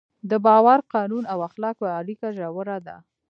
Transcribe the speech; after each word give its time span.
د 0.29 0.31
باور، 0.45 0.79
قانون 0.93 1.23
او 1.33 1.37
اخلاقو 1.47 1.85
اړیکه 1.99 2.27
ژوره 2.37 2.77
ده. 2.85 2.95